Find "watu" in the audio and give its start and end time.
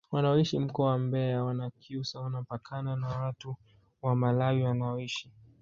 3.07-3.55